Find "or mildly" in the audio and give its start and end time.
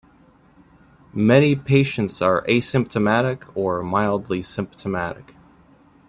3.53-4.41